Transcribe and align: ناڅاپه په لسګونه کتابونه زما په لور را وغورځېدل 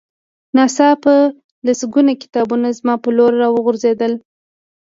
ناڅاپه 0.55 0.99
په 1.03 1.13
لسګونه 1.65 2.11
کتابونه 2.23 2.67
زما 2.79 2.93
په 3.03 3.09
لور 3.17 3.31
را 3.41 3.47
وغورځېدل 3.51 4.13